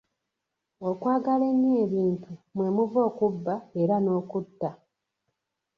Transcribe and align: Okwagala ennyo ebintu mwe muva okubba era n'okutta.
Okwagala 0.89 1.43
ennyo 1.51 1.71
ebintu 1.85 2.31
mwe 2.55 2.67
muva 2.75 2.99
okubba 3.09 3.55
era 3.81 3.95
n'okutta. 3.99 4.69